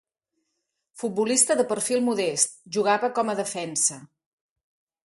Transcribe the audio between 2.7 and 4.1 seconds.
jugava com a defensa.